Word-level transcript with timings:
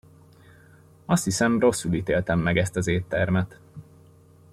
Azt 1.05 1.23
hiszem, 1.23 1.59
rosszul 1.59 1.93
ítéltem 1.93 2.39
meg 2.39 2.57
ezt 2.57 2.75
az 2.75 2.87
éttermet. 2.87 3.59